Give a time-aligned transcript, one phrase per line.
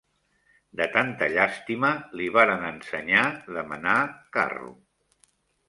[0.79, 1.91] De tanta llàstima,
[2.21, 3.23] li varen ensenyar
[3.59, 3.97] de menar
[4.41, 4.77] carro.